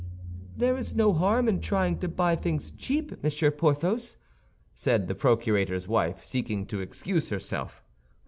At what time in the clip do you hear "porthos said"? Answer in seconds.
3.51-5.07